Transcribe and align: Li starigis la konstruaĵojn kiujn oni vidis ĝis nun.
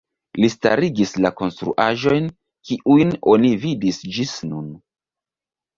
Li 0.43 0.47
starigis 0.53 1.13
la 1.25 1.31
konstruaĵojn 1.41 2.31
kiujn 2.71 3.15
oni 3.35 3.55
vidis 3.69 4.05
ĝis 4.19 4.35
nun. 4.53 4.71